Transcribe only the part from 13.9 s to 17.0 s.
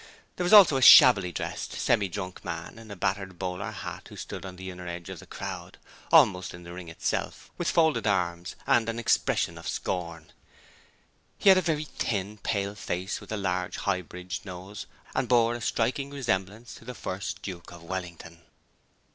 bridged nose, and bore a striking resemblance to the